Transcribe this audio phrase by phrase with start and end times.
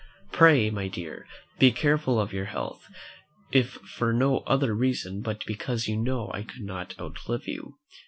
[0.31, 1.27] Pray, my dear,
[1.59, 2.87] be careful of your health,
[3.51, 7.77] if for no other reason but because you know I could not outlive you.